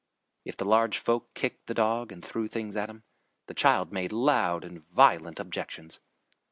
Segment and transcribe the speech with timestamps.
[0.43, 3.03] If the large folk kicked the dog and threw things at him,
[3.45, 5.99] the child made loud and violent objections.